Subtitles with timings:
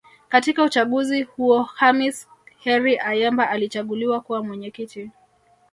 [0.29, 2.27] Katika uchaguzi huo Khamis
[2.59, 5.11] Heri Ayemba alichaguliwa kuwa Mwenyekiti